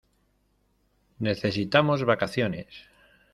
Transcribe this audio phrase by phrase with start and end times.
[1.19, 2.71] Necesitamos vacaciones.